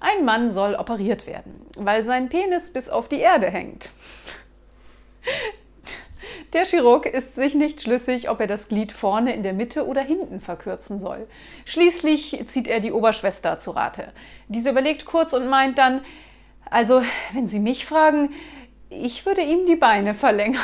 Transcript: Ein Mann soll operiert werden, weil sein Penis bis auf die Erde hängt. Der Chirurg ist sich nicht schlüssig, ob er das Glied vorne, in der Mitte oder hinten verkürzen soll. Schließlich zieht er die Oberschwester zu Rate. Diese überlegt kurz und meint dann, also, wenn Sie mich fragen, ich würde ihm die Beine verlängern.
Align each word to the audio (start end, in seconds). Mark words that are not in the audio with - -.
Ein 0.00 0.24
Mann 0.24 0.50
soll 0.50 0.74
operiert 0.74 1.26
werden, 1.26 1.66
weil 1.76 2.04
sein 2.04 2.30
Penis 2.30 2.72
bis 2.72 2.88
auf 2.88 3.08
die 3.08 3.20
Erde 3.20 3.48
hängt. 3.50 3.90
Der 6.52 6.64
Chirurg 6.64 7.06
ist 7.06 7.36
sich 7.36 7.54
nicht 7.54 7.80
schlüssig, 7.80 8.28
ob 8.28 8.40
er 8.40 8.46
das 8.46 8.68
Glied 8.68 8.90
vorne, 8.90 9.34
in 9.34 9.42
der 9.42 9.52
Mitte 9.52 9.86
oder 9.86 10.00
hinten 10.00 10.40
verkürzen 10.40 10.98
soll. 10.98 11.28
Schließlich 11.64 12.42
zieht 12.48 12.66
er 12.66 12.80
die 12.80 12.92
Oberschwester 12.92 13.58
zu 13.58 13.70
Rate. 13.70 14.12
Diese 14.48 14.70
überlegt 14.70 15.04
kurz 15.04 15.32
und 15.32 15.48
meint 15.48 15.78
dann, 15.78 16.00
also, 16.68 17.02
wenn 17.32 17.46
Sie 17.46 17.60
mich 17.60 17.86
fragen, 17.86 18.32
ich 18.88 19.26
würde 19.26 19.42
ihm 19.42 19.66
die 19.66 19.76
Beine 19.76 20.14
verlängern. 20.14 20.60